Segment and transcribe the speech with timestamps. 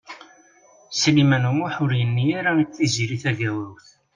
[0.99, 3.87] Sliman U Muḥ ur yenni ara i Tiziri Tagawawt.